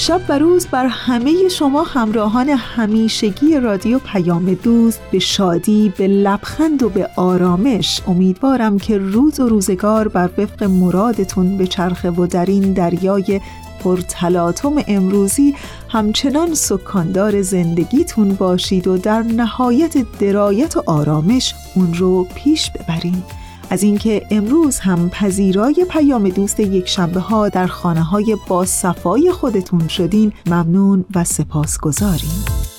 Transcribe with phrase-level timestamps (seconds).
[0.00, 6.82] شب و روز بر همه شما همراهان همیشگی رادیو پیام دوست به شادی به لبخند
[6.82, 12.46] و به آرامش امیدوارم که روز و روزگار بر وفق مرادتون به چرخه و در
[12.46, 13.40] این دریای
[13.84, 15.54] پرتلاطم امروزی
[15.88, 23.22] همچنان سکاندار زندگیتون باشید و در نهایت درایت و آرامش اون رو پیش ببرین.
[23.70, 29.32] از اینکه امروز هم پذیرای پیام دوست یک شنبه ها در خانه های با صفای
[29.32, 32.69] خودتون شدین ممنون و سپاسگزاریم.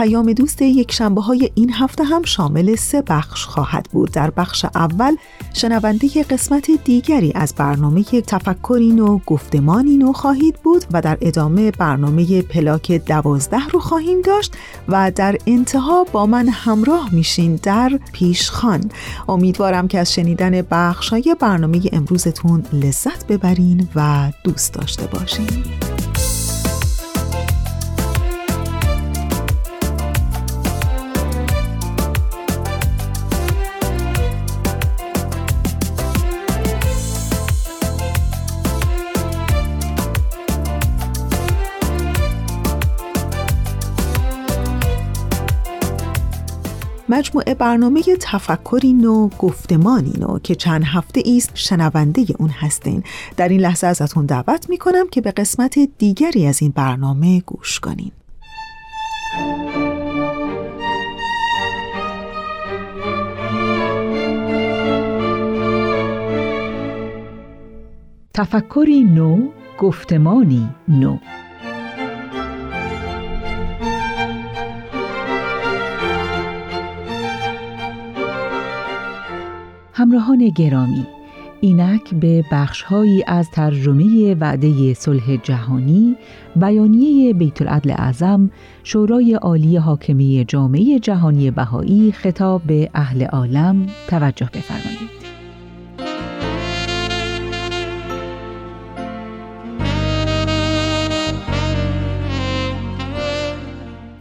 [0.00, 4.10] پیام دوست یک شنبه های این هفته هم شامل سه بخش خواهد بود.
[4.10, 5.16] در بخش اول
[5.54, 12.42] شنونده قسمت دیگری از برنامه تفکرین و گفتمانین و خواهید بود و در ادامه برنامه
[12.42, 14.52] پلاک دوازده رو خواهیم داشت
[14.88, 18.90] و در انتها با من همراه میشین در پیشخان
[19.28, 25.64] امیدوارم که از شنیدن بخش های برنامه امروزتون لذت ببرین و دوست داشته باشین.
[47.10, 53.02] مجموعه برنامه تفکری نو گفتمانی نو که چند هفته ایست شنونده اون هستین.
[53.36, 58.10] در این لحظه ازتون دعوت می‌کنم که به قسمت دیگری از این برنامه گوش کنین.
[68.34, 69.48] تفکری نو
[69.78, 71.18] گفتمانی نو
[80.00, 81.06] همراهان گرامی
[81.60, 86.16] اینک به بخشهایی از ترجمه وعده صلح جهانی
[86.56, 88.50] بیانیه بیت العدل اعظم
[88.84, 95.19] شورای عالی حاکمی جامعه جهانی بهایی خطاب به اهل عالم توجه بفرمایید.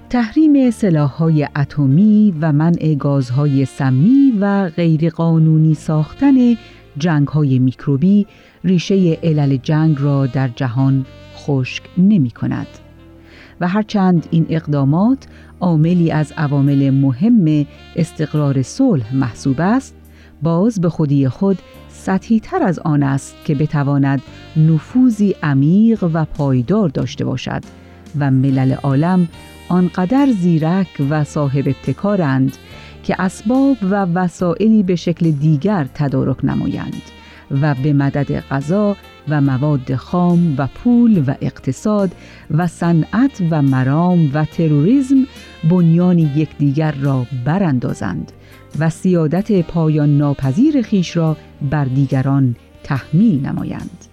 [0.09, 6.58] تحریم سلاح‌های اتمی و منع گازهای سمی و غیرقانونی ساختن
[6.97, 8.28] جنگ‌های میکروبی
[8.64, 11.06] ریشه علل جنگ را در جهان
[11.36, 12.68] خشک نمی کند.
[13.62, 15.28] و هرچند این اقدامات
[15.59, 17.66] عاملی از عوامل مهم
[17.96, 19.96] استقرار صلح محسوب است
[20.41, 21.59] باز به خودی خود
[21.90, 24.22] سطحی تر از آن است که بتواند
[24.58, 27.62] نفوذی عمیق و پایدار داشته باشد
[28.20, 29.28] و ملل عالم
[29.69, 32.57] آنقدر زیرک و صاحب ابتکارند
[33.03, 37.02] که اسباب و وسائلی به شکل دیگر تدارک نمایند
[37.62, 38.96] و به مدد غذا
[39.29, 42.12] و مواد خام و پول و اقتصاد
[42.52, 45.28] و صنعت و مرام و تروریسم
[45.69, 48.31] بنیان یکدیگر را براندازند
[48.79, 51.38] و سیادت پایان ناپذیر خیش را
[51.69, 54.06] بر دیگران تحمیل نمایند.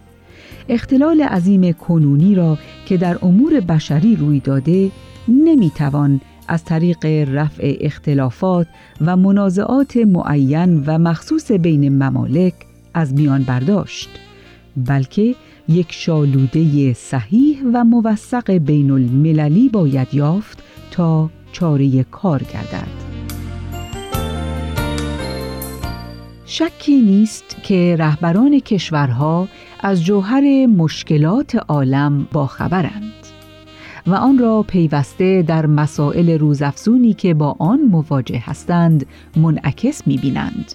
[0.68, 4.90] اختلال عظیم کنونی را که در امور بشری روی داده
[5.28, 8.66] نمی‌توان از طریق رفع اختلافات
[9.00, 12.54] و منازعات معین و مخصوص بین ممالک
[12.94, 14.08] از میان برداشت
[14.76, 15.34] بلکه
[15.68, 23.06] یک شالوده صحیح و موثق بین المللی باید یافت تا چاره کار گردد.
[26.46, 29.48] شکی نیست که رهبران کشورها
[29.80, 33.25] از جوهر مشکلات عالم باخبرند.
[34.06, 39.06] و آن را پیوسته در مسائل روزافزونی که با آن مواجه هستند
[39.36, 40.72] منعکس می بینند.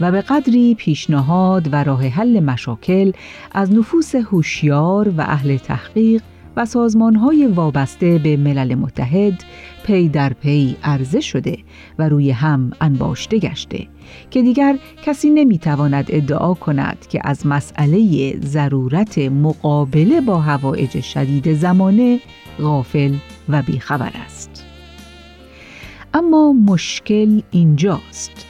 [0.00, 3.12] و به قدری پیشنهاد و راه حل مشاکل
[3.52, 6.22] از نفوس هوشیار و اهل تحقیق
[6.56, 9.44] و سازمانهای وابسته به ملل متحد
[9.84, 11.58] پی در پی عرضه شده
[11.98, 13.86] و روی هم انباشته گشته
[14.30, 22.20] که دیگر کسی نمی‌تواند ادعا کند که از مسئله ضرورت مقابله با هوایج شدید زمانه
[22.58, 23.14] غافل
[23.48, 24.64] و بیخبر است.
[26.14, 28.46] اما مشکل اینجاست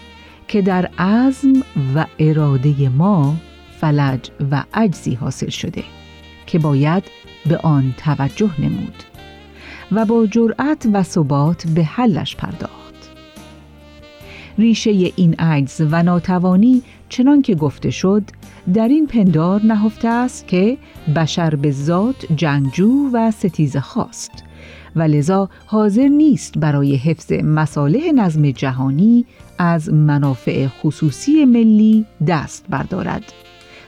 [0.48, 1.52] که در عزم
[1.94, 3.36] و اراده ما
[3.80, 5.84] فلج و عجزی حاصل شده
[6.46, 7.02] که باید
[7.46, 9.02] به آن توجه نمود
[9.92, 12.94] و با جرأت و ثبات به حلش پرداخت.
[14.58, 18.22] ریشه این عجز و ناتوانی چنان که گفته شد
[18.72, 20.78] در این پندار نهفته است که
[21.16, 24.44] بشر به ذات جنگجو و ستیز خواست
[24.96, 29.24] و لذا حاضر نیست برای حفظ مصالح نظم جهانی
[29.58, 33.32] از منافع خصوصی ملی دست بردارد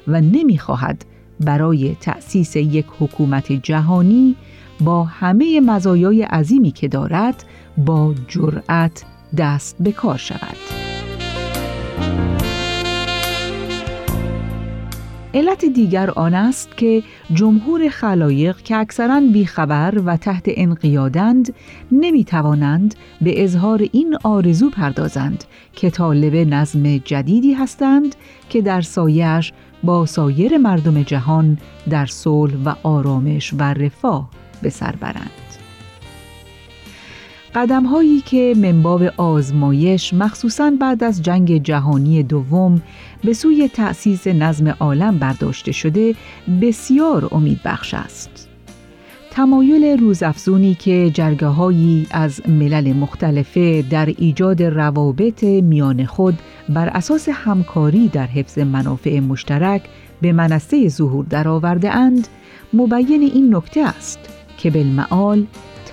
[0.09, 1.05] و نمی‌خواهد
[1.41, 4.37] برای تأسیس یک حکومت جهانی
[4.81, 7.45] با همه مزایای عظیمی که دارد
[7.79, 9.05] با جرأت
[9.37, 10.57] دست به کار شود.
[15.37, 17.03] علت دیگر آن است که
[17.33, 21.55] جمهور خلایق که اکثرا بیخبر و تحت انقیادند
[21.93, 28.17] نمی توانند به اظهار این آرزو پردازند که طالب نظم جدیدی هستند
[28.49, 29.53] که در سایش
[29.85, 31.59] با سایر مردم جهان
[31.91, 34.31] در صلح و آرامش و رفاه
[34.63, 35.46] به سر برند.
[37.57, 42.83] قدم هایی که منباب آزمایش مخصوصاً بعد از جنگ جهانی دوم
[43.25, 46.15] به سوی تأسیس نظم عالم برداشته شده
[46.63, 48.49] بسیار امید بخش است.
[49.31, 56.39] تمایل روزافزونی که جرگه هایی از ملل مختلفه در ایجاد روابط میان خود
[56.69, 59.83] بر اساس همکاری در حفظ منافع مشترک
[60.21, 62.29] به منصه ظهور درآورده اند
[62.73, 64.19] مبین این نکته است
[64.59, 65.47] که بالمعال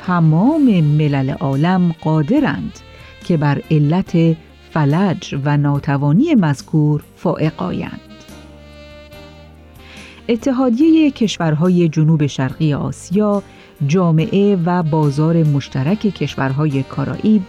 [0.08, 2.80] تمام ملل عالم قادرند
[3.26, 4.38] که بر علت
[4.72, 8.00] فلج و ناتوانی مذکور فائق آیند.
[10.30, 13.44] اتحادیه کشورهای جنوب شرقی آسیا
[13.88, 17.42] جامعه و بازار مشترک کشورهای کارائیب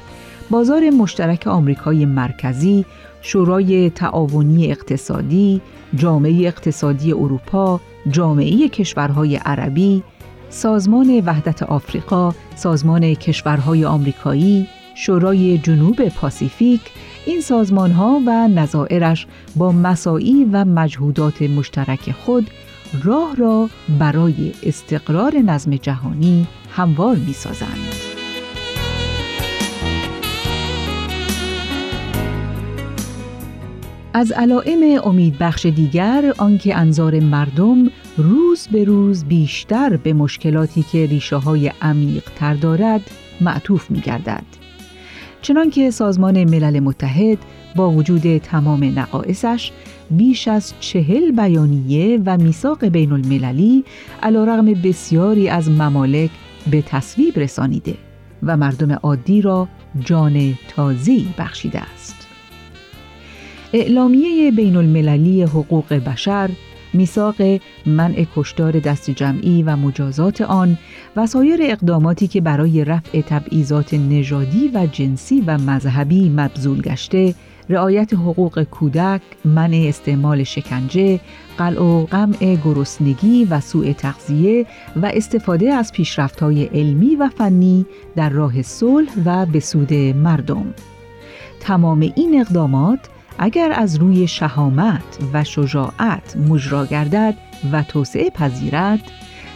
[0.51, 2.85] بازار مشترک آمریکای مرکزی
[3.23, 5.61] شورای تعاونی اقتصادی
[5.97, 7.81] جامعه اقتصادی اروپا
[8.11, 10.03] جامعه کشورهای عربی
[10.55, 16.81] سازمان وحدت آفریقا سازمان کشورهای آمریکایی شورای جنوب پاسیفیک
[17.27, 22.51] این سازمان ها و نظائرش با مساعی و مجهودات مشترک خود
[23.05, 23.69] راه را
[23.99, 28.04] برای استقرار نظم جهانی هموار می سازند.
[34.17, 41.37] از علائم امیدبخش دیگر آنکه انظار مردم روز به روز بیشتر به مشکلاتی که ریشه
[41.37, 43.01] های عمیق تر دارد
[43.41, 44.45] معطوف می گردد.
[45.43, 47.39] چنانکه سازمان ملل متحد
[47.77, 49.73] با وجود تمام نقائصش
[50.11, 53.85] بیش از چهل بیانیه و میثاق بین المللی
[54.23, 56.31] علا رغم بسیاری از ممالک
[56.71, 57.95] به تصویب رسانیده
[58.43, 59.69] و مردم عادی را
[60.01, 62.14] جان تازی بخشیده است.
[63.77, 66.51] اعلامیه بین المللی حقوق بشر
[66.93, 67.35] میثاق
[67.87, 70.79] منع کشتار دست جمعی و مجازات آن
[71.17, 77.35] و سایر اقداماتی که برای رفع تبعیضات نژادی و جنسی و مذهبی مبذول گشته
[77.69, 81.21] رعایت حقوق کودک، منع استعمال شکنجه،
[81.59, 84.67] قلع و قمع گرسنگی و سوء تغذیه
[84.97, 90.75] و استفاده از پیشرفت‌های علمی و فنی در راه صلح و به سود مردم.
[91.61, 92.99] تمام این اقدامات
[93.39, 97.35] اگر از روی شهامت و شجاعت مجرا گردد
[97.73, 99.01] و توسعه پذیرد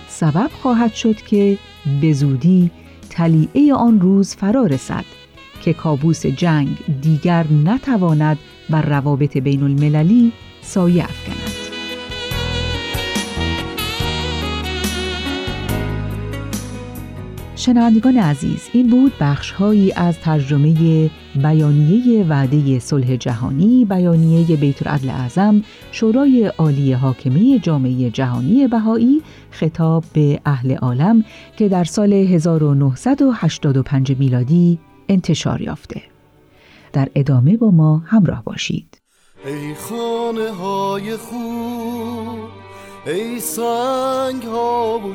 [0.09, 1.59] سبب خواهد شد که
[2.01, 2.71] به زودی
[3.11, 5.05] تلیعه آن روز فرا رسد
[5.63, 8.39] که کابوس جنگ دیگر نتواند
[8.71, 10.33] بر روابط بین المللی
[10.63, 11.58] سایه افکند.
[17.59, 25.63] شنوندگان عزیز این بود بخشهایی از ترجمه بیانیه وعده صلح جهانی بیانیه بیت العدل اعظم
[25.93, 31.25] شورای عالی حاکمی جامعه جهانی بهایی خطاب به اهل عالم
[31.57, 36.03] که در سال 1985 میلادی انتشار یافته.
[36.93, 39.01] در ادامه با ما همراه باشید.
[39.47, 42.39] ای خانه های خوب
[43.07, 45.15] ای سنگ ها و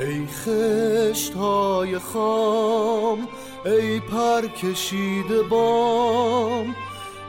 [0.00, 3.28] ای خشت های خام
[3.64, 6.76] ای پر کشیده بام.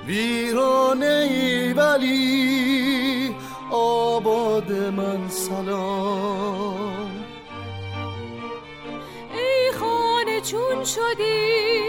[0.08, 3.36] ویرانه ای ولی
[3.72, 7.10] آباد من سلام.
[9.34, 11.80] ای خانه چون شدی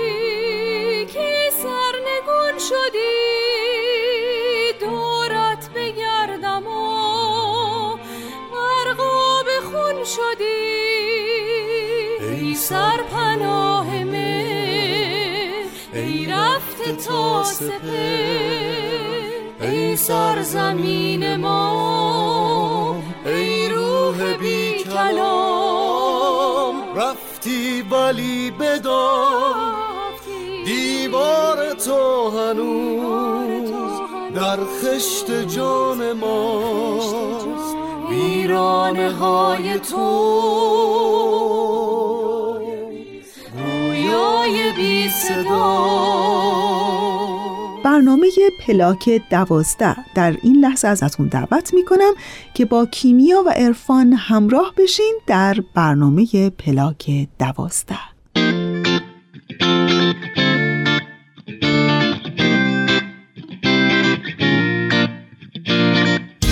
[1.07, 3.20] کی سرنگون شدی؟
[17.11, 18.41] تا سپه
[19.61, 26.75] ای سرزمین ما ای روح بی کلام.
[26.97, 29.81] رفتی ولی بدان
[30.65, 33.71] دیوار تو هنوز
[34.35, 36.61] در خشت جان ما.
[38.11, 40.31] ویرانه های تو.
[43.57, 46.70] گویای بی صدا.
[47.85, 48.29] برنامه
[48.67, 49.97] پلاک دوازده.
[50.15, 52.13] در این لحظه ازتون دعوت می‌کنم
[52.55, 57.99] که با کیمیا و عرفان همراه بشین در برنامه پلاک دوازده.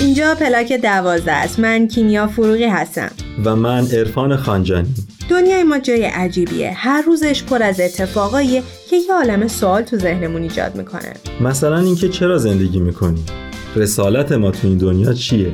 [0.01, 1.59] اینجا پلاک دوازده است.
[1.59, 3.11] من کیمیا فروغی هستم.
[3.45, 4.95] و من عرفان خانجانی.
[5.29, 6.71] دنیای ما جای عجیبیه.
[6.75, 11.13] هر روزش پر از اتفاقاییه که یه عالم سوال تو ذهنمون ایجاد می‌کنه.
[11.41, 13.25] مثلا اینکه چرا زندگی می‌کنیم؟
[13.75, 15.51] رسالت ما تو این دنیا چیه؟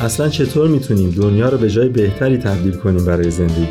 [0.00, 3.68] اصلا چطور می‌تونیم دنیا رو به جای بهتری تبدیل کنیم برای زندگی؟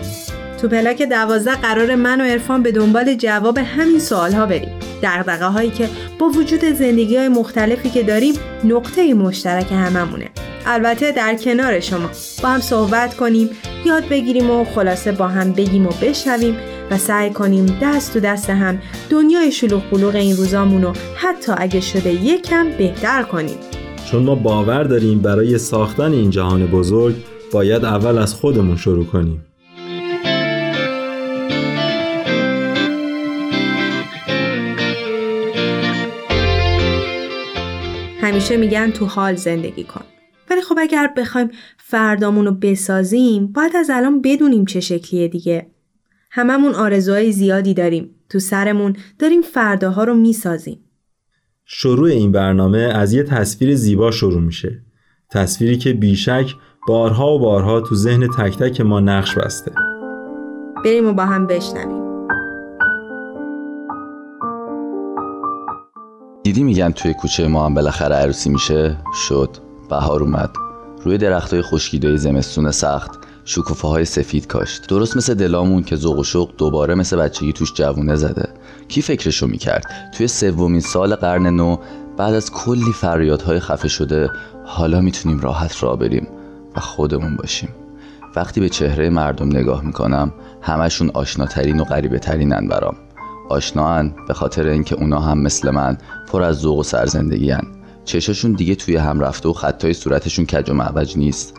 [0.61, 4.79] تو پلاک دوازده قرار من و عرفان به دنبال جواب همین سوال ها بریم.
[5.03, 5.89] دقدقه هایی که
[6.19, 10.29] با وجود زندگی های مختلفی که داریم نقطه مشترک هممونه.
[10.65, 12.09] البته در کنار شما.
[12.43, 13.49] با هم صحبت کنیم
[13.85, 16.57] یاد بگیریم و خلاصه با هم بگیم و بشنویم
[16.91, 21.79] و سعی کنیم دست تو دست هم دنیای شلوغ بلوغ این روزامون رو حتی اگه
[21.79, 23.57] شده یکم بهتر کنیم.
[24.11, 27.15] چون ما باور داریم برای ساختن این جهان بزرگ
[27.51, 29.45] باید اول از خودمون شروع کنیم.
[38.21, 40.01] همیشه میگن تو حال زندگی کن.
[40.49, 45.67] ولی خب اگر بخوایم فردامون رو بسازیم باید از الان بدونیم چه شکلیه دیگه.
[46.31, 48.15] هممون آرزوهای زیادی داریم.
[48.29, 50.79] تو سرمون داریم فرداها رو می‌سازیم.
[51.65, 54.81] شروع این برنامه از یه تصویر زیبا شروع میشه.
[55.31, 56.55] تصویری که بیشک
[56.87, 59.71] بارها و بارها تو ذهن تک تک ما نقش بسته.
[60.85, 62.09] بریم و با هم بشنویم.
[66.43, 69.68] دیدی میگن توی کوچه ما هم بالاخره عروسی میشه؟ شد.
[69.89, 70.49] بهار اومد.
[71.03, 73.11] روی درختای خشکیده زمستون سخت
[73.45, 74.87] شکوفه های سفید کاشت.
[74.87, 78.49] درست مثل دلامون که ذوق و شوق دوباره مثل بچگی توش جوونه زده.
[78.87, 81.77] کی فکرشو می‌کرد؟ توی سومین سال قرن نو
[82.17, 84.29] بعد از کلی فریادهای خفه شده
[84.65, 86.27] حالا می‌تونیم راحت را بریم
[86.75, 87.69] و خودمون باشیم.
[88.35, 92.95] وقتی به چهره مردم نگاه می‌کنم همشون آشناترین و غریبه ترینن برام
[93.49, 95.97] آشناان به خاطر اینکه اونا هم مثل من
[96.31, 97.78] پر از ذوق و سرزندگی هن.
[98.09, 101.53] چشاشون دیگه توی هم رفته و خطای صورتشون کج و معوج نیست.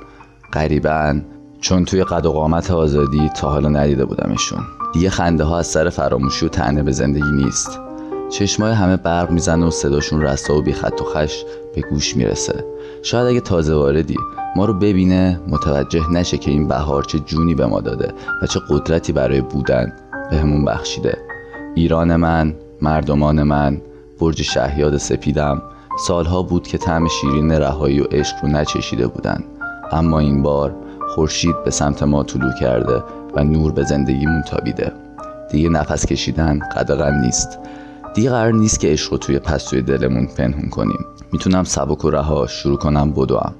[0.53, 1.25] غریبن
[1.61, 4.61] چون توی قد و قامت آزادی تا حالا ندیده بودمشون.
[4.93, 7.81] دیگه خنده ها از سر فراموشی و تنه به زندگی نیست.
[8.31, 12.65] چشمای همه برق می‌زنه و صداشون رسا و بی خط و خش به گوش می‌رسه.
[13.03, 14.17] شاید اگه تازه واردی
[14.57, 18.61] ما رو ببینه متوجه نشه که این بهار چه جونی به ما داده و چه
[18.71, 19.93] قدرتی برای بودن
[20.31, 21.19] بهمون بخشیده.
[21.75, 23.81] ایران من مردمان من
[24.21, 25.63] برج شهیاد سپیدم
[26.07, 29.45] سالها بود که طعم شیرین رهایی و عشق رو نچشیده بودن.
[29.93, 30.75] اما این بار
[31.09, 33.03] خورشید به سمت ما طلوع کرده
[33.35, 34.93] و نور به زندگیمون تابیده.
[35.51, 37.59] دیگه نفس کشیدن قدغن نیست.
[38.15, 41.05] دیگه قرار نیست که عشق رو توی پستوی دلمون پنهون کنیم.
[41.33, 43.55] می‌تونم سبک و رها شروع کنم بدوم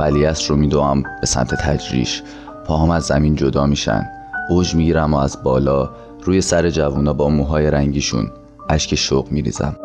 [0.00, 2.22] ولیعصر رو میدوم به سمت تجریش.
[2.64, 4.06] پاهم از زمین جدا میشن.
[4.50, 5.90] اوج می‌گیرم و از بالا
[6.24, 8.30] روی سر جوونا با موهای رنگیشون
[8.68, 9.76] اشک شوق میریزم.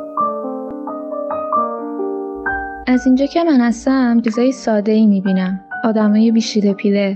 [2.87, 5.59] از اینجا که من هستم چیزای ساده ای می‌بینم.
[5.83, 7.15] آدمای بیشیده پیله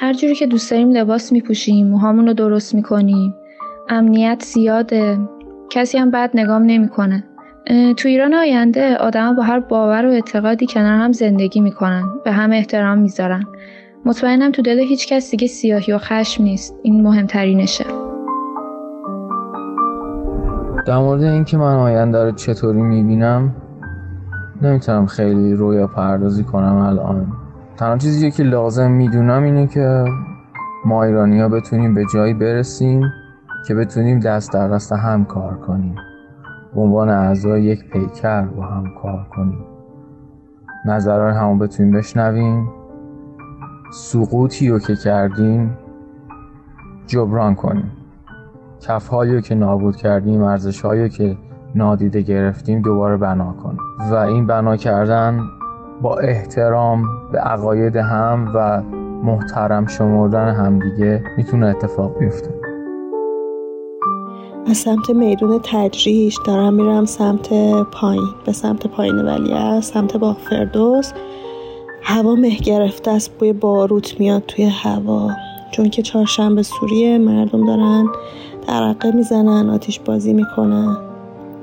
[0.00, 3.34] هر جوری که دوست داریم لباس میپوشیم موهامون رو درست می‌کنیم.
[3.88, 5.18] امنیت زیاده.
[5.70, 7.24] کسی هم بد نگام نمی‌کنه.
[7.96, 12.04] تو ایران آینده آدما با هر باور و اعتقادی کنار هم زندگی می‌کنن.
[12.24, 13.44] به هم احترام می‌ذارن.
[14.04, 16.78] مطمئنم تو دل هیچ کس دیگه سیاهی و خشم نیست.
[16.82, 17.84] این مهمترینشه.
[20.86, 23.54] در مورد اینکه من آینده رو چطوری می‌بینم
[24.62, 27.26] نمی‌تونم خیلی رویا پردازی کنم الان.
[27.76, 30.04] تنها چیزی که لازم می‌دونم اینه که
[30.84, 33.02] ما ایرانی ها بتونیم به جایی برسیم
[33.68, 35.94] که بتونیم دست در دست هم کار کنیم.
[36.74, 39.64] به عنوان اعضای یک پیکر با هم کار کنیم.
[40.86, 42.68] نظرهای همون بتونیم بشنویم.
[43.92, 45.78] سقوطی رو که کردیم
[47.06, 47.90] جبران کنیم.
[48.80, 51.36] کفهایی که نابود کردیم ارزشهایی که
[51.74, 53.78] نادیده گرفتیم دوباره بنا کنیم
[54.12, 55.40] و این بنا کردن
[56.02, 58.82] با احترام به عقاید هم و
[59.24, 62.50] محترم شمردن همدیگه می‌تونه اتفاق بیفته.
[64.66, 67.48] از سمت میدون تجریش دارم میرم سمت
[67.92, 68.28] پایین.
[68.46, 71.12] به سمت پایین ولی سمت باغ فردوس.
[72.02, 75.30] هوا مه گرفته است بوی باروت میاد توی هوا.
[75.70, 78.06] چون که چهارشنبه سوریه مردم دارن
[78.68, 80.96] درقه می‌زنن آتیش بازی می‌کنن.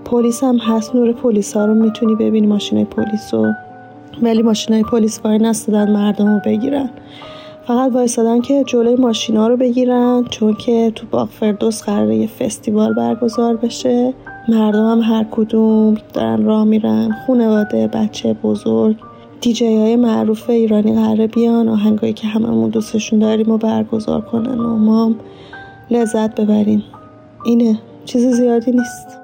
[0.06, 0.96] پلیس هم هست.
[0.96, 2.48] نور پلیس ها رو می‌تونی ببینی.
[2.48, 3.54] ماشین پلیس رو.
[4.22, 6.90] ولی ماشین پلیس وای نستدن مردم رو بگیرن.
[7.68, 10.24] فقط وایستادن که جلوی ماشینا رو بگیرن.
[10.30, 14.14] چون که تو باغ فردوس قراره یه فستیوال برگزار بشه.
[14.48, 17.16] مردم هم هر کدوم دارن راه میرن.
[17.26, 18.96] خونواده بچه بزرگ.
[19.42, 21.70] دیجی های معروف ایرانی قراره بیان.
[21.70, 24.60] آهنگایی که هممون دوستشون داریم و برگزار کنن.
[24.60, 25.16] و ما هم
[25.92, 26.84] لذت ببریم.
[27.46, 27.80] اینه.
[28.06, 29.19] چیز زیادی نیست.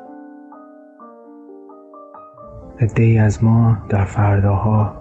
[2.97, 4.93] ای از ما در فرداها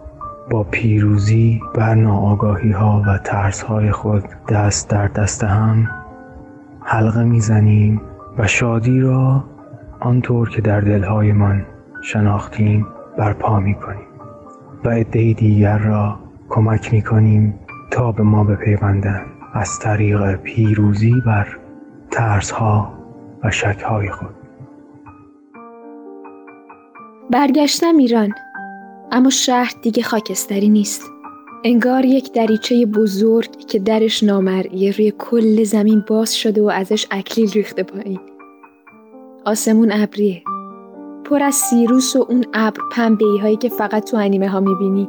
[0.50, 5.90] با پیروزی بر ناآگاهی ها و ترس های خود دست در دست هم
[6.81, 8.00] حلقه می‌زنیم
[8.38, 9.45] و شادی را
[10.00, 11.66] آنطور که در دلهایمان
[12.02, 12.87] شناختیم
[13.19, 14.07] برپا می‌کنیم
[14.85, 17.54] و عده دیگر را کمک می‌کنیم
[17.90, 21.47] تا به ما بپیوندند از طریق پیروزی بر
[22.11, 22.93] ترس ها
[23.45, 24.43] و شک های خود.
[27.31, 28.35] برگشتم ایران.
[29.12, 31.02] اما شهر دیگه خاکستری نیست.
[31.64, 37.50] انگار یک دریچه بزرگ که درش نامرئیه روی کل زمین باز شده و ازش اکلیل
[37.52, 38.21] ریخته پایین.
[39.45, 40.43] آسمون ابریه.
[41.25, 45.09] پر از سیروس و اون ابر پنبه هایی که فقط تو انیمه ها می‌بینی.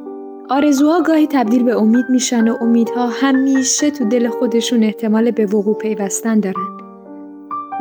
[0.49, 5.77] آرزوها گاهی تبدیل به امید میشن و امیدها همیشه تو دل خودشون احتمال به وقوع
[5.77, 6.77] پیوستن دارن.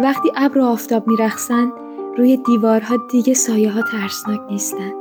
[0.02, 1.72] وقتی ابر و آفتاب میرخسن
[2.18, 4.92] روی دیوارها دیگه سایه ها ترسناک نیستن.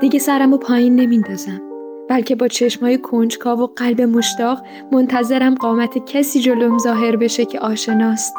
[0.00, 1.60] دیگه سرمو پایین نمیندازم.
[2.08, 8.34] بلکه با چشمای کنجکاو و قلب مشتاق منتظرم قامت کسی جلوم ظاهر بشه که آشناست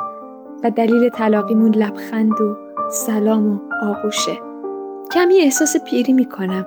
[0.63, 2.55] و دلیل طلاقیمون لبخند و
[2.91, 4.39] سلام و آغوشه.
[5.11, 6.65] کمی احساس پیری می‌کنم.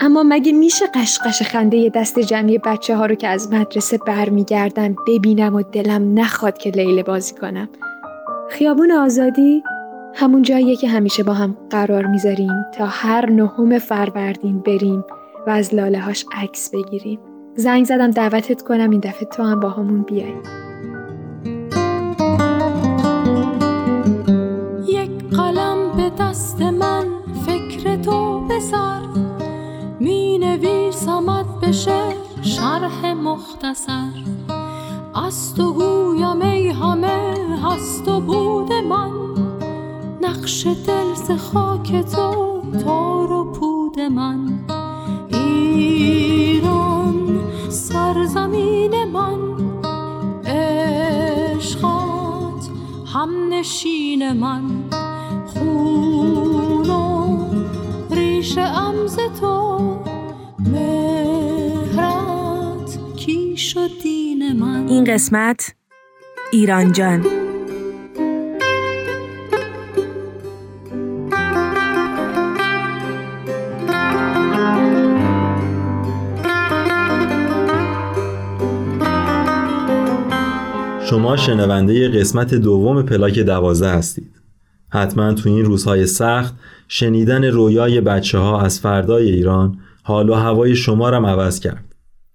[0.00, 5.54] اما مگه میشه قشقش خنده دست جمعی بچه ها رو که از مدرسه برمیگردن ببینم
[5.54, 7.68] و دلم نخواد که لیله بازی کنم؟
[8.50, 9.62] خیابون آزادی؟
[10.14, 15.04] همون جاییه که همیشه با هم قرار می‌ذاریم تا هر نهم فروردین بریم
[15.46, 17.18] و از لاله هاش عکس بگیریم.
[17.56, 20.34] زنگ زدم دعوتت کنم این دفعه تو هم با همون بیای.
[24.86, 27.04] یک قلم به دست من
[27.46, 29.00] فکر تو بسر
[30.00, 32.02] می نویسمت بشه
[32.42, 34.08] شرح مختصر.
[35.26, 39.10] از تو گویم ای همه هست و بود من.
[40.32, 44.58] نقش دل ز خاک تو تار و پود من.
[45.32, 49.38] ایران سرزمین من.
[50.46, 52.68] عشقات
[53.14, 54.62] هم نشین من.
[55.46, 57.38] خون و
[58.10, 59.78] ریش امز تو.
[60.58, 61.78] مهرت
[63.16, 64.88] کیش و دین من.
[64.88, 65.74] این قسمت
[66.52, 67.41] ایران جان.
[81.12, 84.30] شما شنونده قسمت دوم پلاک دوازده هستید.
[84.88, 86.54] حتما تو این روزهای سخت
[86.88, 91.84] شنیدن رویای بچه ها از فردای ایران حال و هوای شما رم عوض کرد.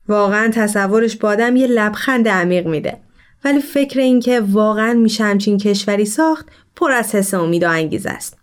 [0.07, 2.97] واقعا تصورش با آدم یه لبخند عمیق میده.
[3.45, 8.09] ولی فکر این که واقعا میشه همچین کشوری ساخت پر از حس امید و انگیزه
[8.09, 8.37] است.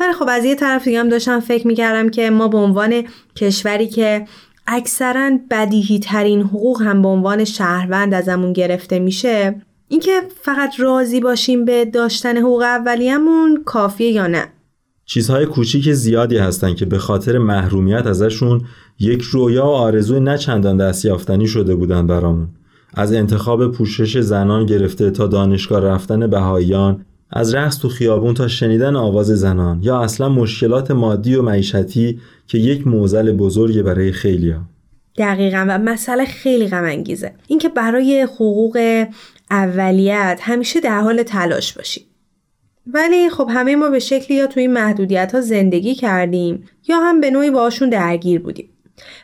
[0.00, 3.04] ولی خب از یه طرف دیگه هم داشتم فکر می‌کردم که ما به عنوان
[3.36, 4.26] کشوری که
[4.70, 11.64] اکثرا بدیهی ترین حقوق هم به عنوان شهروند ازمون گرفته میشه اینکه فقط راضی باشیم
[11.64, 14.44] به داشتن حقوق اولیه‌مون کافیه یا نه؟
[15.04, 18.64] چیزهای کوچیک زیادی هستن که به خاطر محرومیت ازشون
[18.98, 22.48] یک رویا و آرزوی نه چندان دستیافتنی شده بودن برامون.
[22.94, 28.96] از انتخاب پوشش زنان گرفته تا دانشگاه رفتن بهاییان از رقص تو خیابون تا شنیدن
[28.96, 34.60] آواز زنان یا اصلا مشکلات مادی و معیشتی که یک موزل بزرگی برای خیلیا.
[35.18, 39.06] دقیقا و مسئله خیلی غم انگیزه اینکه برای حقوق
[39.50, 42.04] اولیت همیشه در حال تلاش باشیم
[42.92, 47.20] ولی خب همه ما به شکلی یا توی این محدودیت ها زندگی کردیم یا هم
[47.20, 48.70] به نوعی باشون درگیر بودیم.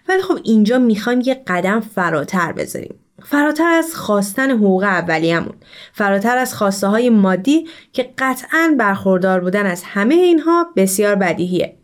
[0.08, 2.94] ولی خب اینجا می‌خوایم یه قدم فراتر بذاریم.
[3.22, 5.54] فراتر از خواستن حقوق اولیه‌مون
[5.92, 11.76] فراتر از خواسته های مادی که قطعا برخوردار بودن از همه اینها بسیار بدیهیه.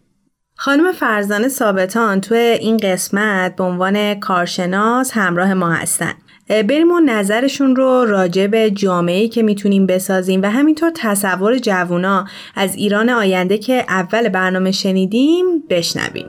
[0.63, 6.13] خانم فرزانه ثابتان تو این قسمت به عنوان کارشناس همراه ما هستن.
[6.49, 12.25] بریم و نظرشون رو راجع به جامعه‌ای که می‌تونیم بسازیم و همینطور تصور جوونا
[12.57, 16.27] از ایران آینده که اول برنامه شنیدیم بشنویم.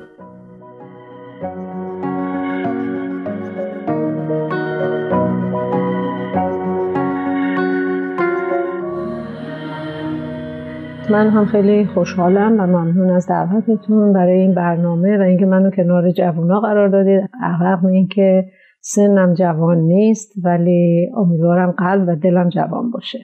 [11.12, 16.12] من هم خیلی خوشحالم و ممنون از دعوتتون برای این برنامه و اینکه منو کنار
[16.12, 17.30] جوونا قرار دادید.
[17.62, 18.46] رغم اینکه
[18.82, 23.20] سنم جوان نیست ولی امیدوارم قلب و دلم جوان باشه.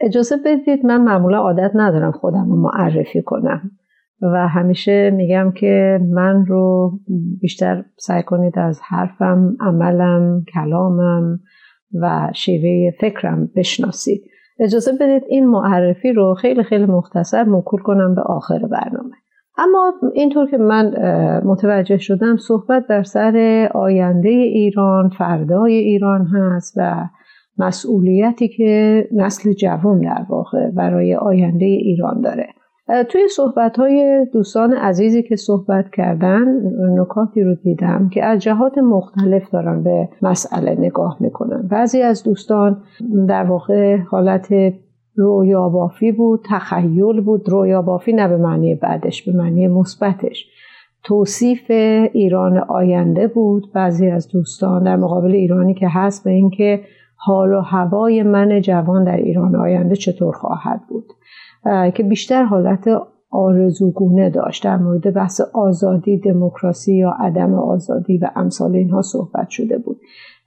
[0.00, 3.70] اجازه بدید من معمولا عادت ندارم خودم رو معرفی کنم
[4.22, 6.92] و همیشه میگم که من رو
[7.40, 11.40] بیشتر سعی کنید از حرفم عملم کلامم
[12.00, 14.22] و شیوه فکرم بشناسید.
[14.58, 19.14] اجازه بدید این معرفی رو خیلی خیلی مختصر موکول کنم به آخر برنامه.
[19.58, 20.94] اما اینطور که من
[21.44, 27.08] متوجه شدم صحبت در سر آینده ایران فردای ایران هست و
[27.58, 32.46] مسئولیتی که نسل جوان در واقع برای آینده ایران داره.
[33.08, 36.44] توی صحبت های دوستان عزیزی که صحبت کردن
[37.00, 41.68] نکاتی رو دیدم که از جهات مختلف دارن به مسئله نگاه می‌کنن.
[41.70, 42.82] بعضی از دوستان
[43.28, 44.48] در واقع حالت
[45.16, 47.48] رویا بافی بود تخیل بود.
[47.48, 50.46] رویا بافی نه به معنی بعدش به معنی مثبتش.
[51.04, 51.70] توصیف
[52.12, 53.72] ایران آینده بود.
[53.74, 56.80] بعضی از دوستان در مقابل ایرانی که هست به اینکه
[57.16, 61.04] حال و هوای من جوان در ایران آینده چطور خواهد بود.
[61.94, 62.88] که بیشتر حالت
[63.30, 69.78] آرزوگونه داشت در مورد بحث آزادی دموکراسی یا عدم آزادی و امثال اینها صحبت شده
[69.78, 70.00] بود.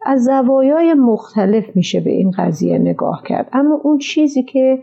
[0.05, 3.49] از زوایای مختلف میشه به این قضیه نگاه کرد.
[3.53, 4.79] اما اون چیزی که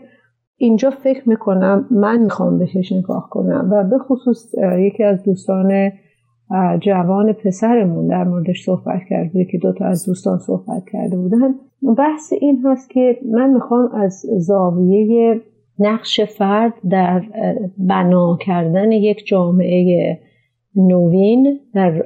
[0.57, 5.91] اینجا فکر می‌کنم من می‌خوام بهش نگاه کنم و به خصوص یکی از دوستان
[6.81, 11.55] جوان پسرمون در موردش صحبت کرده که دوتا از دوستان صحبت کرده بودن.
[11.97, 15.41] بحث این هست که من می‌خوام از زاویه
[15.79, 17.23] نقش فرد در
[17.77, 20.19] بنا کردن یک جامعه
[20.75, 22.03] نوین در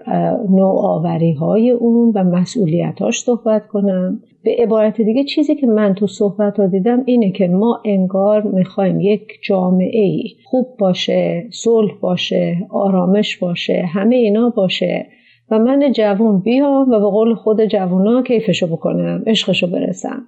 [0.49, 4.19] نوآوری های اون و مسئولیتاش صحبت کنم.
[4.43, 9.01] به عبارت دیگه چیزی که من تو صحبت ها دیدم اینه که ما انگار می‌خوایم
[9.01, 15.05] یک جامعه خوب باشه صلح باشه آرامش باشه همه اینا باشه
[15.51, 20.23] و من جوون بیام و به قول خود جوونا کیفشو بکنم عشقشو برسم.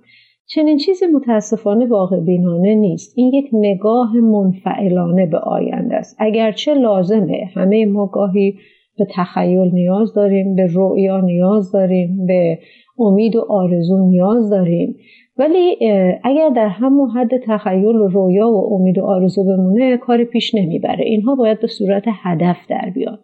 [0.47, 3.13] چنین چیزی متاسفانه واقع بینانه نیست.
[3.17, 6.15] این یک نگاه منفعلانه به آینده است.
[6.19, 7.49] اگرچه لازمه.
[7.55, 8.55] همه ما گاهی
[8.97, 12.59] به تخیل نیاز داریم به رؤیا نیاز داریم به
[12.99, 14.95] امید و آرزو نیاز داریم.
[15.37, 15.77] ولی
[16.23, 21.05] اگر در همون حد تخیل و رویا و امید و آرزو بمونه کاری پیش نمی‌بره.
[21.05, 23.19] اینها باید به صورت هدف در بیاد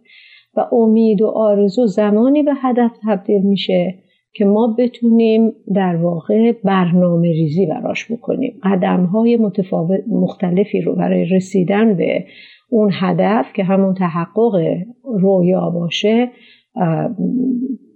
[0.58, 3.94] و امید و آرزو زمانی به هدف تبدیل میشه
[4.34, 8.60] که ما بتونیم در واقع برنامه ریزی براش بکنیم.
[8.64, 12.26] قدم های متفاوت مختلفی رو برای رسیدن به
[12.70, 14.56] اون هدف که همون تحقق
[15.04, 16.30] رویا باشه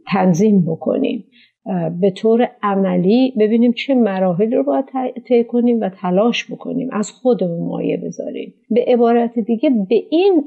[0.07, 1.25] تنظیم بکنیم.
[2.01, 4.85] به طور عملی ببینیم چه مراحل رو باید
[5.27, 6.89] طی کنیم و تلاش بکنیم.
[6.91, 8.53] از خودمون مایه بذاریم.
[8.69, 10.43] به عبارت دیگه به این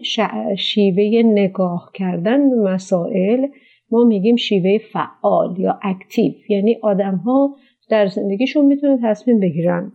[0.57, 3.46] شیوه نگاه کردن به مسائل
[3.90, 6.33] ما میگیم شیوه فعال یا اکتیو.
[6.49, 7.57] یعنی آدم ها
[7.90, 9.92] در زندگیشون می‌تونه تصمیم بگیرن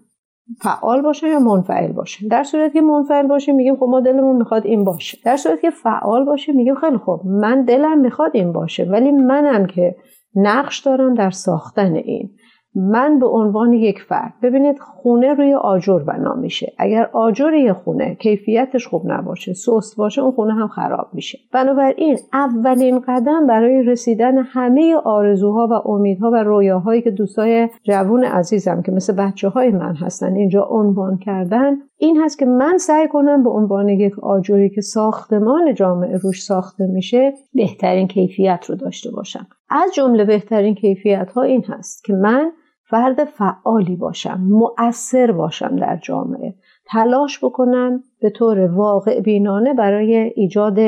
[0.62, 2.28] فعال باشن یا منفعل باشن.
[2.28, 5.18] در صورتی که منفعل باشه میگیم خب ما دلمون می‌خواد این باشه.
[5.26, 9.66] در صورتی که فعال باشه میگیم خیلی خوب من دلم می‌خواد این باشه ولی منم
[9.66, 9.96] که
[10.36, 12.30] نقش دارم در ساختن این.
[12.76, 16.74] من به عنوان یک فرد ببینید خونه روی آجر بنا میشه.
[16.78, 21.40] اگر آجر یه خونه کیفیتش خوب نباشه سست باشه اون خونه هم خراب میشه.
[21.54, 28.82] بنابراین اولین قدم برای رسیدن همه آرزوها و امیدها و رویاهایی که دوستای جوون عزیزم
[28.82, 33.44] که مثل بچه های من هستن اینجا عنوان کردن این هست که من سعی کنم
[33.44, 39.48] به عنوان یک آجوری که ساختمان جامعه روش ساخته میشه بهترین کیفیت رو داشته باشم.
[39.70, 42.52] از جمله بهترین کیفیت ها این هست که من
[42.92, 46.56] فرد فعالی باشم مؤثر باشم در جامعه.
[46.86, 50.80] تلاش بکنم به طور واقع بینانه برای ایجاد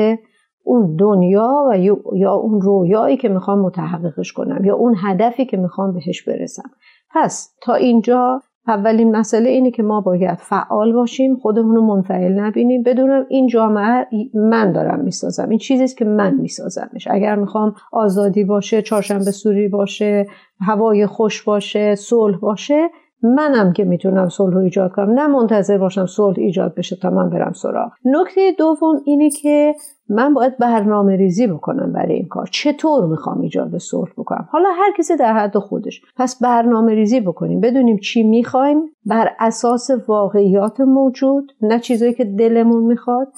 [0.62, 1.78] اون دنیا و
[2.16, 6.70] یا اون رویایی که می‌خوام متحققش کنم یا اون هدفی که می‌خوام بهش برسم.
[7.10, 12.82] پس تا اینجا اولین مسئله اینه که ما باید فعال باشیم خودمون رو منفعل نبینیم.
[12.82, 15.48] بدونم این جامعه من دارم می‌سازم.
[15.48, 17.08] این چیزیست که من میسازمش.
[17.10, 20.26] اگر می‌خوام آزادی باشه چهارشنبه سوری باشه
[20.60, 22.90] هوای خوش باشه صلح باشه
[23.24, 27.52] منم که می‌تونم صلح ایجاد کنم نه منتظر باشم صلح ایجاد بشه تا من برم
[27.52, 27.92] سراغ.
[28.04, 29.74] نکته دوم اینه که
[30.08, 32.48] من باید برنامه ریزی بکنم برای این کار.
[32.50, 36.02] چطور می‌خوام ایجاد صلح بکنم؟ حالا هر کسی در حد خودش.
[36.16, 37.60] پس برنامه ریزی بکنیم.
[37.60, 38.82] بدونیم چی می‌خوایم.
[39.06, 43.28] بر اساس واقعیات موجود نه چیزایی که دلمون می‌خواد.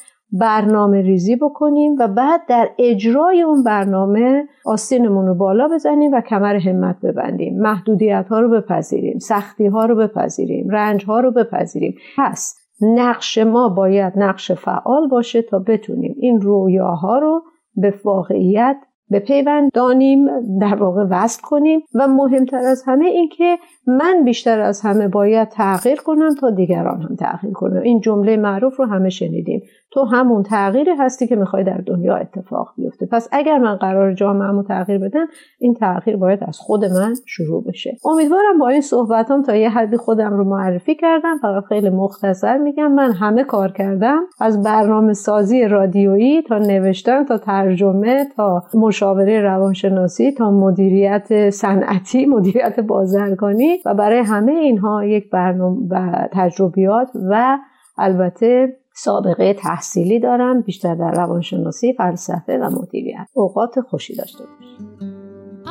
[0.41, 6.57] برنامه ریزی بکنیم و بعد در اجرای اون برنامه آستینمون رو بالا بزنیم و کمر
[6.57, 7.61] همت ببندیم.
[7.61, 11.95] محدودیت ها رو بپذیریم سختی ها رو بپذیریم رنج ها رو بپذیریم.
[12.19, 17.43] پس نقش ما باید نقش فعال باشه تا بتونیم این رویاها رو
[17.77, 18.77] به واقعیت
[19.09, 20.27] به پیوند دانیم
[20.61, 25.49] در واقع وصل کنیم و مهمتر از همه این که من بیشتر از همه باید
[25.49, 29.63] تغییر کنم تا دیگران هم تغییر کنم این جمله معروف رو همه شنیدیم.
[29.97, 33.07] تو همون تغییری هستی که می‌خوای در دنیا اتفاق بیفته.
[33.07, 35.27] پس اگر من قرار جامعهمو تغییر بدم
[35.59, 37.97] این تغییر باید از خود من شروع بشه.
[38.05, 41.37] امیدوارم با این صحبتام تا یه حدی خودم رو معرفی کردم.
[41.43, 44.23] فقط خیلی مختصر میگم من همه کار کردم.
[44.41, 52.81] از برنامه سازی رادیویی تا نوشتن تا ترجمه تا مشاوره روانشناسی تا مدیریت صنعتی مدیریت
[52.81, 53.79] بازرگانی.
[53.87, 57.59] و برای همه اینها یک برنامه و تجربیات و
[57.99, 63.29] البته سابقه تحصیلی دارم بیشتر در روانشناسی فلسفه و مدیریت.
[63.33, 64.89] اوقات خوشی داشته باش.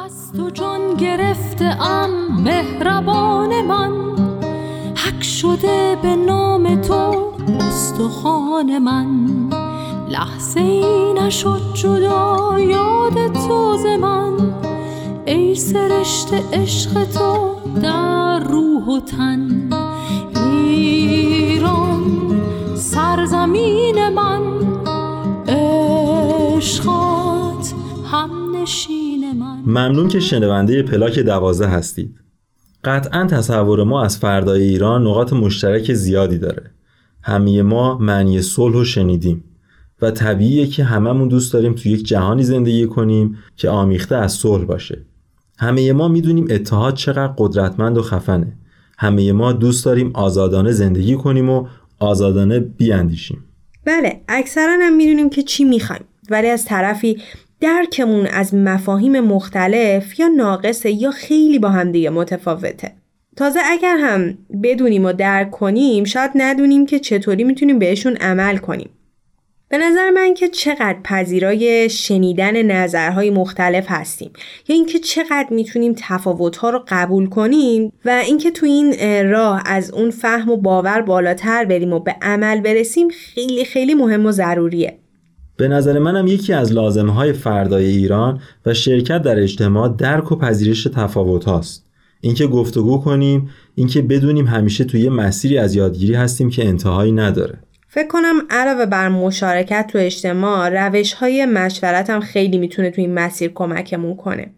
[0.05, 4.15] از تو جان گرفته ام مهربان من.
[4.95, 9.29] حق شده به نام تو استخوان من.
[10.09, 14.33] لحظه ای نشد جدا یاد تو ز من.
[15.25, 19.69] ای سرشت عشق تو در روح و تن.
[20.35, 21.74] ایران
[29.65, 32.15] ممنون که شنونده پلاک دوازه هستید.
[32.83, 36.71] قطعا تصور ما از فردای ایران نقاط مشترک زیادی داره.
[37.23, 39.43] همه ما معنی صلح رو شنیدیم
[40.01, 44.65] و طبیعیه که هممون دوست داریم تو یک جهانی زندگی کنیم که آمیخته از صلح
[44.65, 45.05] باشه.
[45.57, 48.53] همه ما می‌دونیم اتحاد چقدر قدرتمند و خفنه.
[48.97, 51.67] همه ما دوست داریم آزادانه زندگی کنیم و
[51.99, 53.43] آزادانه بیاندیشیم.
[53.85, 56.03] بله اکثرا هم می‌دونیم که چی می‌خوایم.
[56.29, 57.17] ولی از طرفی
[57.61, 62.91] درکمون از مفاهیم مختلف یا ناقصه یا خیلی با هم دیگه متفاوته.
[63.35, 68.89] تازه اگر هم بدونیم و درک کنیم شاید ندونیم که چطوری می‌تونیم بهشون عمل کنیم.
[69.69, 74.31] به نظر من که چقدر پذیرای شنیدن نظرهای مختلف هستیم
[74.67, 78.95] یا اینکه چقدر می‌تونیم تفاوتها رو قبول کنیم و اینکه تو این
[79.31, 84.25] راه از اون فهم و باور بالاتر بریم و به عمل برسیم خیلی خیلی مهم
[84.25, 84.97] و ضروریه.
[85.57, 90.35] به نظر منم یکی از لازمه های فردای ایران و شرکت در اجتماع درک و
[90.35, 91.85] پذیرش تفاوت هاست.
[92.21, 98.07] اینکه گفتگو کنیم اینکه بدونیم همیشه توی مسیری از یادگیری هستیم که انتهایی نداره فکر
[98.07, 103.51] کنم علاوه بر مشارکت تو اجتماع روش های مشورت هم خیلی می‌تونه تو این مسیر
[103.55, 104.51] کمکمون کنه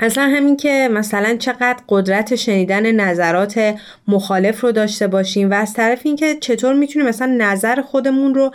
[0.00, 3.74] اصلا همین که مثلا چقدر قدرت شنیدن نظرات
[4.08, 8.50] مخالف رو داشته باشیم و از طرف اینکه چطور می‌تونیم مثلا نظر خودمون رو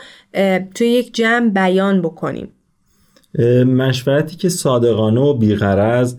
[0.76, 2.48] توی یک جمع بیان بکنیم.
[3.66, 6.16] مشورتی که صادقانه و بیغرض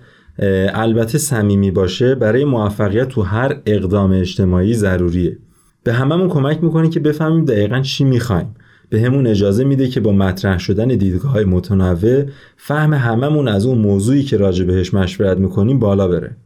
[0.74, 5.38] البته صمیمی باشه برای موفقیت تو هر اقدام اجتماعی ضروریه.
[5.84, 8.54] به هممون کمک می‌کنه که بفهمیم دقیقا چی می‌خوایم.
[8.90, 12.24] به همون اجازه میده که با مطرح شدن دیدگاه های متنوع
[12.56, 16.36] فهم هممون از اون موضوعی که راجع بهش مشورت می‌کنیم بالا بره.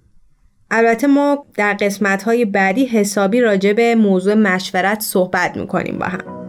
[0.71, 6.45] البته ما در قسمت های بعدی حسابی راجع به موضوع مشورت صحبت می‌کنیم با هم.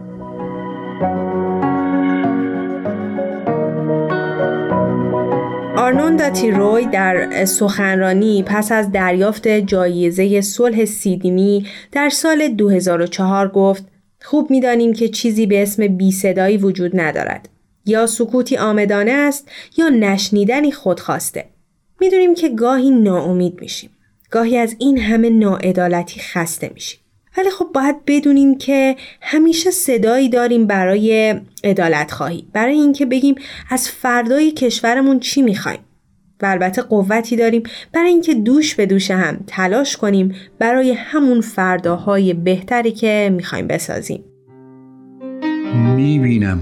[5.76, 13.95] آرنوندا تیروی در سخنرانی پس از دریافت جایزه صلح سیدنی در سال 2004 گفت
[14.28, 17.48] خوب می‌دانیم که چیزی به اسم بی صدایی وجود ندارد.
[17.86, 21.44] یا سکوتی آمدانه است یا نشنیدنی خودخواسته.
[22.00, 23.90] می‌دونیم که گاهی ناامید میشیم.
[24.30, 27.00] گاهی از این همه ناعدالتی خسته میشیم.
[27.38, 31.34] ولی خب باید بدونیم که همیشه صدایی داریم برای
[31.64, 32.46] عدالت خواهی.
[32.52, 33.34] برای اینکه بگیم
[33.70, 35.80] از فردای کشورمون چی می‌خوایم.
[36.42, 37.62] و البته قوتی داریم.
[37.92, 44.24] برای اینکه دوش به دوش هم تلاش کنیم برای همون فرداهای بهتری که می‌خوایم بسازیم.
[45.96, 46.60] می‌بینم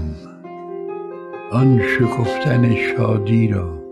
[1.51, 3.83] آن شکفتن شادی را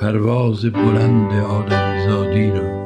[0.00, 2.80] پرواز بلند آدمزادی را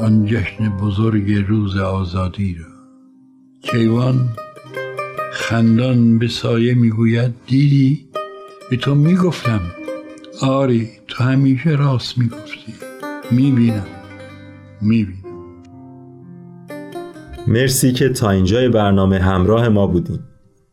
[0.00, 2.66] آن جشن بزرگ روز آزادی را.
[3.62, 4.28] کیوان
[5.32, 8.08] خندان به سایه می‌گوید دیدی؟
[8.70, 9.60] به تو می‌گفتم
[10.42, 10.88] آری
[11.18, 12.74] تو همیشه راست می‌گفتی.
[13.30, 13.86] می‌بینم.
[14.82, 15.18] می‌بینم.
[17.46, 20.24] مرسی که تا اینجای برنامه همراه ما بودیم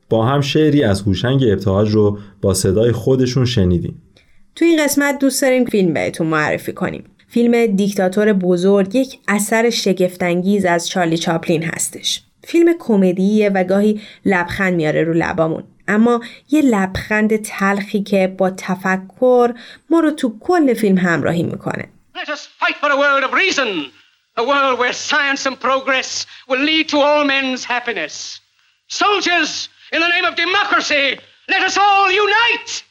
[0.10, 4.02] با هم شعری از هوشنگ ابتهاج رو با صدای خودشون شنیدیم.
[4.56, 7.04] تو این قسمت دوست داریم فیلم بهتون معرفی کنیم.
[7.28, 12.24] فیلم دیکتاتور بزرگ یک اثر شگفتانگیز از چارلی چاپلین هستش.
[12.44, 15.64] فیلم کمدیه و گاهی لبخند میاره رو لبامون.
[15.88, 19.54] اما یه لبخند تلخی که با تفکر
[19.89, 23.69] ما رو تو کل فیلم همراهی می‌کنه Let us fight for a world of reason,
[24.38, 28.39] a world where science and progress will lead to all men's happiness.
[28.88, 29.52] Soldiers,
[29.93, 31.06] in the name of democracy,
[31.54, 32.84] let us all unite!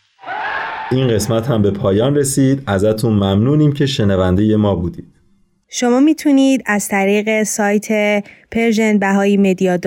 [0.90, 5.14] این قسمت هم به پایان رسید ازتون ممنونیم که شنونده ما بودید
[5.68, 7.88] شما می‌تونید از طریق سایت
[8.50, 9.78] Persian Bahá'í Media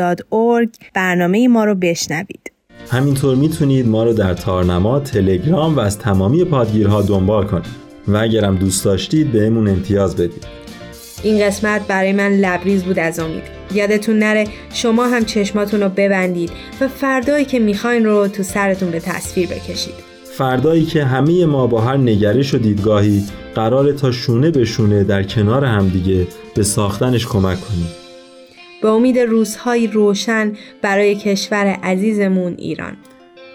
[0.93, 2.51] برنامه ما رو بشنوید
[2.89, 7.87] همینطور می‌تونید ما رو در تارنما، تلگرام و از تمامی پادگیرها دنبال کنید.
[8.07, 10.47] و اگرم دوست داشتید بهمون امتیاز بدید.
[11.23, 13.43] این قسمت برای من لبریز بود از امید.
[13.73, 18.99] یادتون نره شما هم چشماتون رو ببندید و فردایی که می‌خواین رو تو سرتون به
[18.99, 19.93] تصویر بکشید.
[20.37, 23.23] فردایی که همه ما با هر نگرش و دیدگاهی
[23.55, 27.87] قرار تا شونه به شونه در کنار همدیگه به ساختنش کمک کنیم.
[28.81, 32.97] به امید روزهای روشن برای کشور عزیزمون ایران.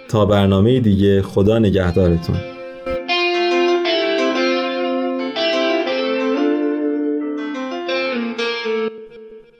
[0.08, 2.36] تا برنامه دیگه خدا نگهدارتون.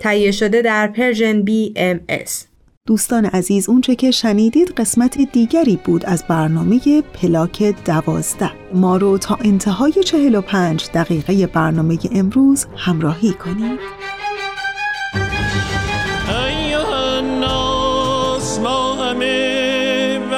[0.01, 2.47] تهیه شده در Persian BMS.
[2.87, 8.51] دوستان عزیز اونچه که شنیدید قسمت دیگری بود از برنامه پلاک دوازده.
[8.75, 13.79] ما رو تا انتهای چهل و پنج دقیقه برنامه امروز همراهی کنید.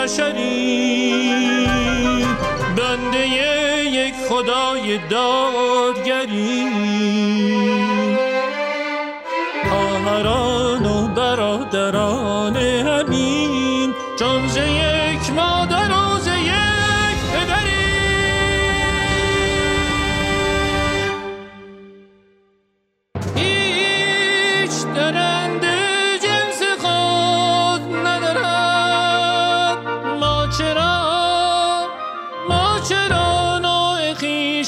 [0.05, 1.25] بشری.
[2.77, 3.29] بنده
[3.87, 6.69] یک خدای دادگری.
[9.69, 12.24] خواهران و برادران.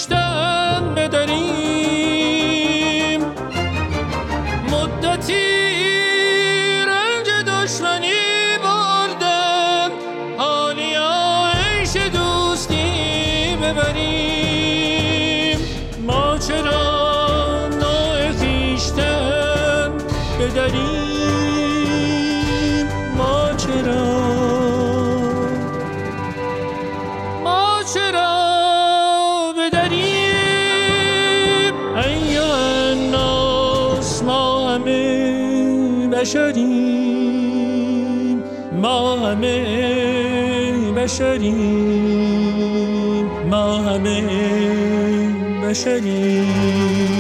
[0.06, 0.35] Stop!
[41.06, 41.54] بشریم
[43.50, 44.22] ما همه
[45.62, 47.15] بشریم.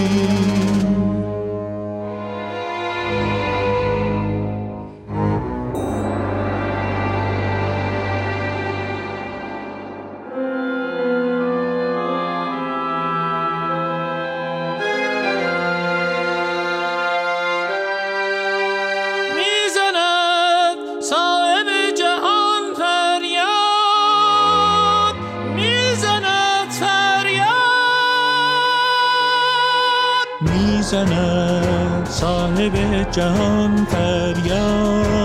[33.16, 35.16] جهان فریاد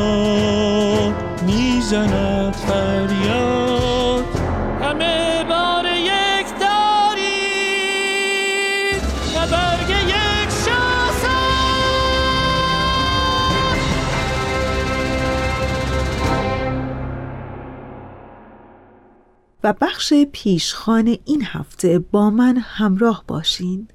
[1.45, 4.25] می‌زند فریاد.
[4.81, 7.81] همه بار یک دارید
[9.35, 11.41] و برگ یک شاخه
[19.63, 23.87] و بخش پیشخان این هفته با من همراه باشین.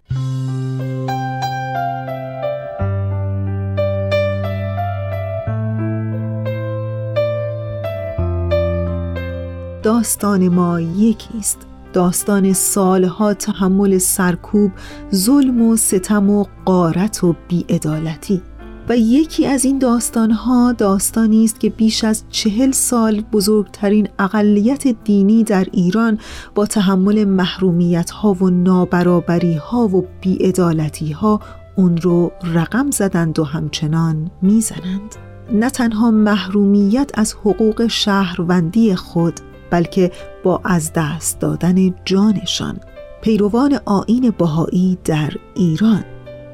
[9.87, 14.73] داستان ما یکی است داستان سالها تحمل سرکوب
[15.15, 18.43] ظلم و ستم و قارت و بیعدالتی.
[18.89, 25.45] و یکی از این داستانها داستانی است که بیش از چهل سال بزرگترین اقلیت دینی
[25.45, 26.19] در ایران
[26.55, 31.41] با تحمل محرومیت ها و نابرابری ها و بیعدالتی ها
[31.77, 35.15] اون رو رقم زدند و همچنان می‌زنند.
[35.53, 39.41] نه تنها محرومیت از حقوق شهروندی خود
[39.71, 40.13] بلکه
[40.45, 42.81] با از دست دادن جانشان.
[43.23, 46.05] پیروان آین بهایی در ایران.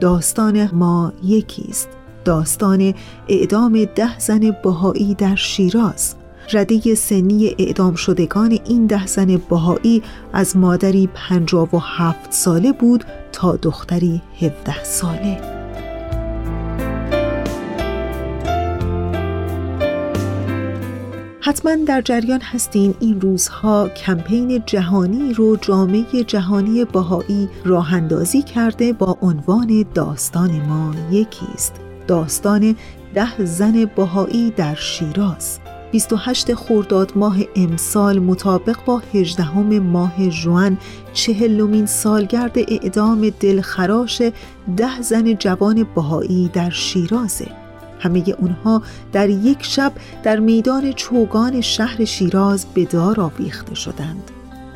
[0.01, 1.89] داستان ما یکیست.
[2.25, 2.95] داستان
[3.29, 6.15] اعدام ده زن بهایی در شیراز.
[6.53, 10.03] رده سنی اعدام شدگان این ده زن بهایی
[10.33, 15.52] از مادری پنجاب و هفت ساله بود تا دختری هفده ساله.
[21.45, 28.93] حتما در جریان هستین این روزها کمپین جهانی رو جامعه جهانی بهایی راه اندازی کرده
[28.93, 31.75] با عنوان داستان ما یکیست.
[32.07, 32.77] داستان
[33.15, 35.59] ده زن بهایی در شیراز.
[35.93, 40.79] 28 خرداد ماه امسال مطابق با 18 ماه جوان
[41.13, 44.23] چهلمین سالگرد اعدام دلخراش
[44.77, 47.62] ده زن جوان بهایی در شیرازه.
[48.03, 48.83] همه اونها
[49.13, 49.93] در یک شب
[50.23, 54.31] در میدان چوگان شهر شیراز به دار آویخته شدند.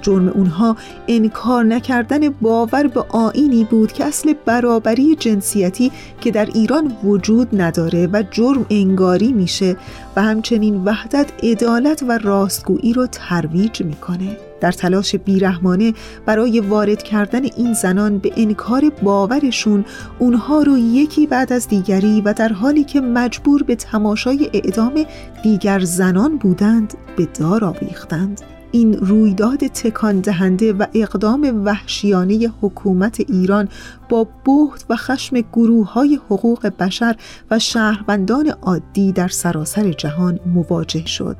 [0.06, 0.76] جرم اونها
[1.08, 8.08] انکار نکردن باور به آینی بود که اصل برابری جنسیتی که در ایران وجود نداره
[8.12, 9.76] و جرم انگاری میشه
[10.16, 14.36] و همچنین وحدت عدالت و راستگویی رو ترویج می‌کنه.
[14.60, 15.94] در تلاش بیرحمانه
[16.26, 19.84] برای وارد کردن این زنان به انکار باورشون
[20.18, 25.04] اونها رو یکی بعد از دیگری و در حالی که مجبور به تماشای اعدام
[25.42, 28.55] دیگر زنان بودند به دار آویختند.
[28.76, 33.68] این رویداد تکان دهنده و اقدام وحشیانه حکومت ایران
[34.08, 37.16] با بهت و خشم گروه های حقوق بشر
[37.50, 41.36] و شهروندان عادی در سراسر جهان مواجه شد.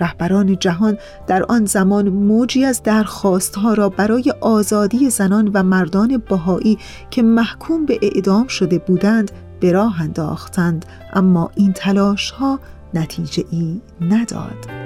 [0.00, 6.78] رهبران جهان در آن زمان موجی از درخواستها را برای آزادی زنان و مردان بهایی
[7.10, 9.30] که محکوم به اعدام شده بودند
[9.60, 12.60] به راه انداختند اما این تلاش ها
[12.94, 14.77] نتیجه ای نداد.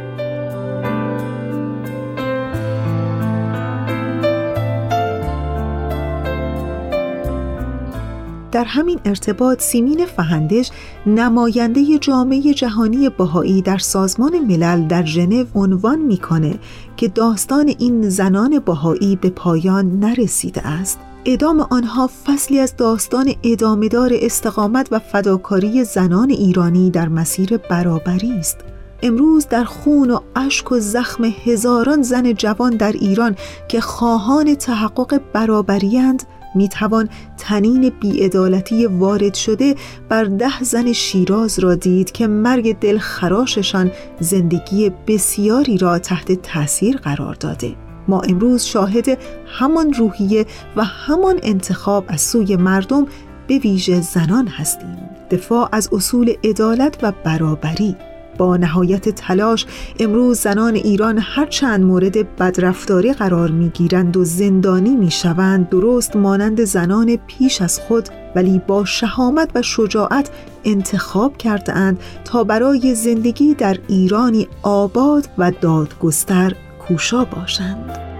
[8.52, 10.70] در همین ارتباط سیمین فهندش
[11.06, 16.58] نماینده جامعه جهانی بهایی در سازمان ملل در ژنو عنوان می‌کنه
[16.96, 20.98] که داستان این زنان بهایی به پایان نرسیده است.
[21.24, 28.58] ادام آنها فصلی از داستان ادامهدار استقامت و فداکاری زنان ایرانی در مسیر برابری است.
[29.02, 33.36] امروز در خون و اشک و زخم هزاران زن جوان در ایران
[33.68, 36.22] که خواهان تحقق برابریند
[36.54, 39.74] می توان تنین بیعدالتی وارد شده
[40.08, 43.90] بر ده زن شیراز را دید که مرگ دلخراششان
[44.20, 47.74] زندگی بسیاری را تحت تاثیر قرار داده.
[48.08, 50.46] ما امروز شاهد همان روحیه
[50.76, 53.06] و همان انتخاب از سوی مردم
[53.46, 54.98] به ویژه زنان هستیم.
[55.30, 57.96] دفاع از اصول عدالت و برابری
[58.38, 59.66] با نهایت تلاش
[60.00, 66.16] امروز زنان ایران هر چند مورد بدرفتاری قرار می گیرند و زندانی می شوند درست
[66.16, 70.30] مانند زنان پیش از خود ولی با شهامت و شجاعت
[70.64, 76.54] انتخاب کرده تا برای زندگی در ایرانی آباد و دادگستر
[76.88, 78.11] کوشا باشند.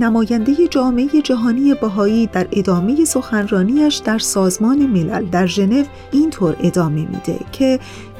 [0.00, 7.38] نماینده جامعه جهانی بهایی در ادامه سخنرانیش در سازمان ملل در ژنو اینطور ادامه میده
[7.52, 7.78] که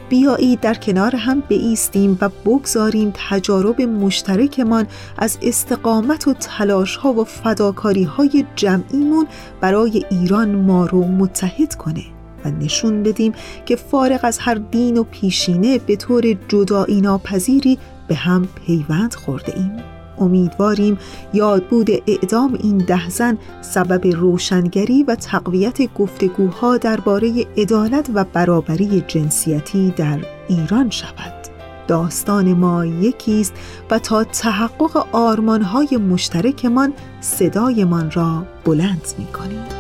[0.09, 4.87] بیایید در کنار هم بیستیم و بگذاریم تجارب مشترکمان
[5.19, 9.27] از استقامت و تلاش ها و فداکاری های جمعیمون
[9.61, 12.05] برای ایران ما رو متحد کنه
[12.45, 13.33] و نشون بدیم
[13.67, 17.79] که فارغ از هر دین و پیشینه به طور جدایی ناپذیری
[18.09, 20.00] به هم پیوند خورده ایم.
[20.21, 20.99] امیدواریم
[21.33, 29.91] یادبود اعدام این ده زن سبب روشنگری و تقویت گفتگوها درباره عدالت و برابری جنسیتی
[29.97, 30.19] در
[30.49, 31.41] ایران شود.
[31.89, 33.55] داستان ما یکیست
[33.91, 39.80] و تا تحقق آرمانهای مشترکمان صدایمان را بلند می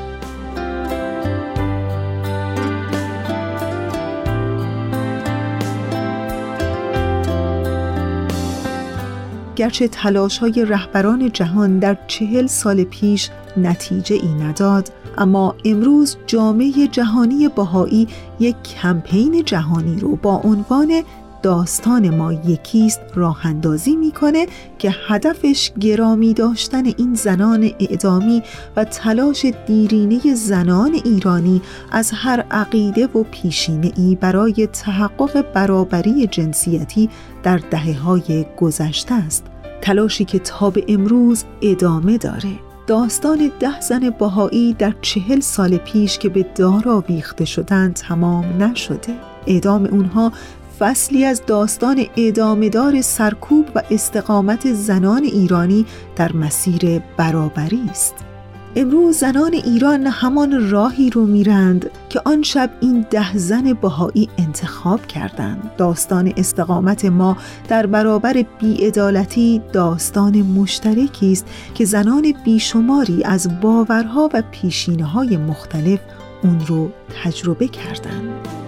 [9.60, 16.88] گرچه تلاش های رهبران جهان در چهل سال پیش نتیجه ای نداد اما امروز جامعه
[16.92, 18.08] جهانی باهایی
[18.40, 21.02] یک کمپین جهانی رو با عنوان
[21.42, 24.46] داستان ما یکیست راه اندازی می‌کنه
[24.78, 28.42] که هدفش گرامی داشتن این زنان اعدامی
[28.76, 37.08] و تلاش دیرینه زنان ایرانی از هر عقیده و پیشینه ای برای تحقق برابری جنسیتی
[37.42, 39.49] در دهه های گذشته است.
[39.82, 42.50] تلاشی که تا به امروز ادامه داره.
[42.86, 49.14] داستان ده زن باهایی در چهل سال پیش که به دار آویخته شدن تمام نشده.
[49.46, 50.32] اعدام اونها
[50.78, 58.29] فصلی از داستان ادامهدار سرکوب و استقامت زنان ایرانی در مسیر برابری است.
[58.76, 65.06] امروز زنان ایران همان راهی رو میرند که آن شب این ده زن بهایی انتخاب
[65.06, 65.70] کردند.
[65.76, 67.36] داستان استقامت ما
[67.68, 76.00] در برابر بیعدالتی داستان مشترکی است که زنان بیشماری از باورها و پیشینه های مختلف
[76.42, 76.90] اون رو
[77.24, 78.59] تجربه کردند.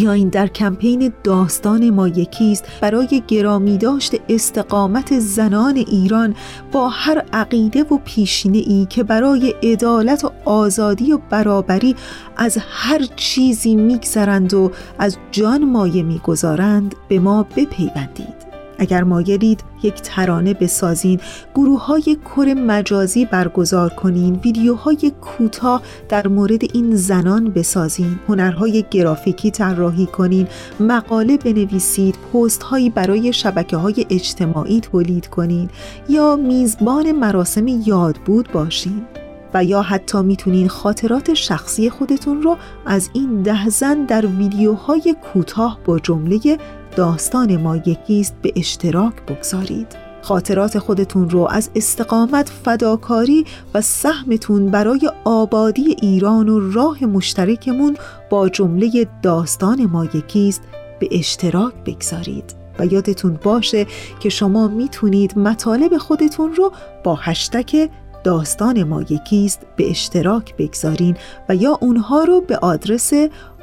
[0.00, 6.34] بیاین در کمپین داستان ما یکیست برای گرامی داشت استقامت زنان ایران
[6.72, 11.96] با هر عقیده و پیشینه ای که برای عدالت و آزادی و برابری
[12.36, 18.39] از هر چیزی میگذرند و از جان مایه می‌گذارند به ما بپیوندید.
[18.80, 21.20] اگر مایلید یک ترانه بسازین
[21.54, 29.50] گروه های کر مجازی برگزار کنین ویدیوهای کوتاه در مورد این زنان بسازین هنرهای گرافیکی
[29.50, 30.48] طراحی کنین
[30.80, 35.68] مقاله بنویسید پست هایی برای شبکه های اجتماعی تولید کنین
[36.08, 39.19] یا میزبان مراسم یادبود باشین.
[39.54, 45.78] و یا حتی می‌تونین خاطرات شخصی خودتون رو از این ده زن در ویدیوهای کوتاه
[45.84, 46.58] با جمله
[46.96, 49.96] داستان ما یکیست به اشتراک بگذارید.
[50.22, 53.44] خاطرات خودتون رو از استقامت فداکاری
[53.74, 57.96] و سهمتون برای آبادی ایران و راه مشترکمون
[58.30, 60.62] با جمله داستان ما یکیست
[61.00, 62.54] به اشتراک بگذارید.
[62.78, 63.86] و یادتون باشه
[64.20, 66.72] که شما می‌تونید مطالب خودتون رو
[67.04, 67.90] با هشتک
[68.24, 71.16] داستان ما یکیست به اشتراک بگذارین
[71.48, 73.12] و یا اونها رو به آدرس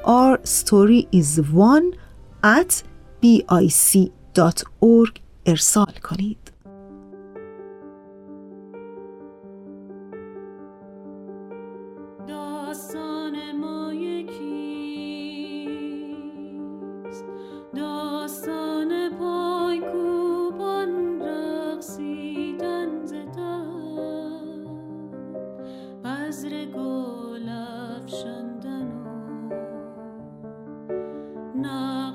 [0.04, 1.98] our story is one
[2.44, 2.84] at
[3.22, 4.10] bic.org
[5.46, 6.47] ارسال کنید.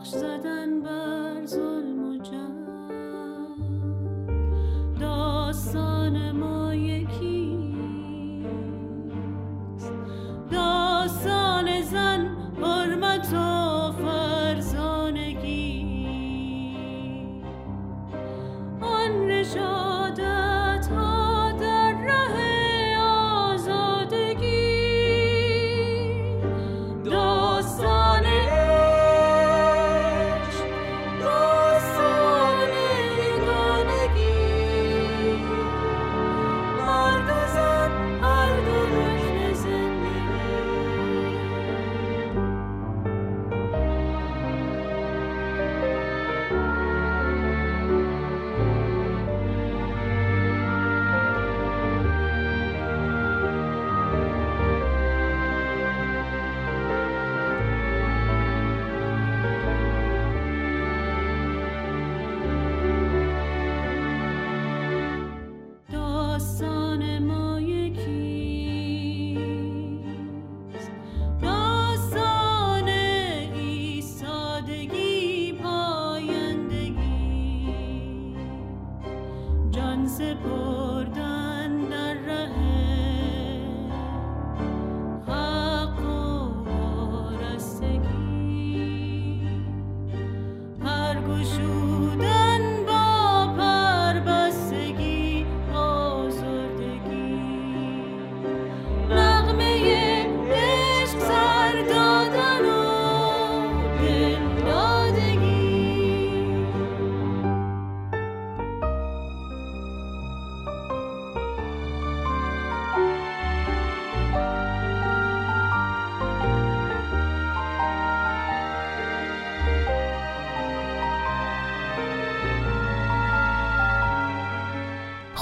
[0.03, 1.22] marche d'un bas.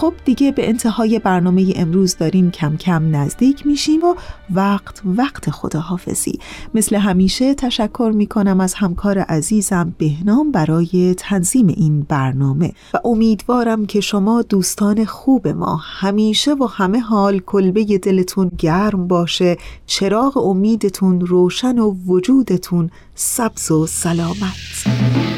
[0.00, 4.14] خب دیگه به انتهای برنامه امروز داریم کم کم نزدیک میشیم و
[4.50, 6.38] وقت وقت خداحافظی.
[6.74, 14.00] مثل همیشه تشکر می‌کنم از همکار عزیزم بهنام برای تنظیم این برنامه و امیدوارم که
[14.00, 21.78] شما دوستان خوب ما همیشه و همه حال کلبه دلتون گرم باشه چراغ امیدتون روشن
[21.78, 25.29] و وجودتون سبز و سلامت.